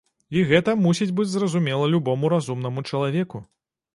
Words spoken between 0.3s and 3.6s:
І гэта мусіць быць зразумела любому разумнаму чалавеку.